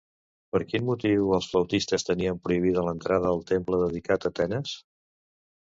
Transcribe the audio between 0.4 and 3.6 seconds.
Per quin motiu els flautistes tenien prohibida l'entrada al